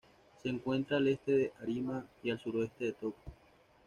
Se 0.41 0.49
encuentra 0.49 0.97
al 0.97 1.09
este 1.09 1.31
de 1.31 1.53
Arima 1.61 2.03
y 2.23 2.31
al 2.31 2.39
suroeste 2.41 2.85
de 2.85 2.93
Toco. 2.93 3.19